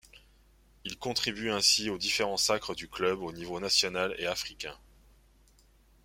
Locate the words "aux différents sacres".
1.91-2.73